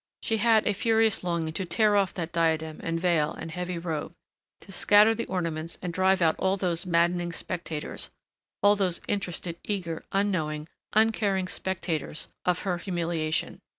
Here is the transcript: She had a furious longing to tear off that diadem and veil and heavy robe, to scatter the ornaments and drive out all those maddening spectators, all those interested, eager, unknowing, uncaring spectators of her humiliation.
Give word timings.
She 0.23 0.37
had 0.37 0.65
a 0.65 0.73
furious 0.73 1.23
longing 1.23 1.53
to 1.53 1.63
tear 1.63 1.95
off 1.95 2.11
that 2.15 2.31
diadem 2.31 2.79
and 2.81 2.99
veil 2.99 3.33
and 3.33 3.51
heavy 3.51 3.77
robe, 3.77 4.15
to 4.61 4.71
scatter 4.71 5.13
the 5.13 5.27
ornaments 5.27 5.77
and 5.79 5.93
drive 5.93 6.23
out 6.23 6.35
all 6.39 6.57
those 6.57 6.87
maddening 6.87 7.31
spectators, 7.31 8.09
all 8.63 8.75
those 8.75 8.99
interested, 9.07 9.59
eager, 9.63 10.03
unknowing, 10.11 10.67
uncaring 10.93 11.47
spectators 11.47 12.29
of 12.45 12.63
her 12.63 12.79
humiliation. 12.79 13.61